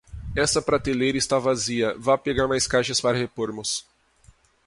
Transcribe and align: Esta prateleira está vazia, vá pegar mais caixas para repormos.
Esta 0.35 0.59
prateleira 0.63 1.15
está 1.19 1.37
vazia, 1.37 1.93
vá 1.95 2.17
pegar 2.17 2.47
mais 2.47 2.65
caixas 2.65 2.99
para 2.99 3.15
repormos. 3.15 3.85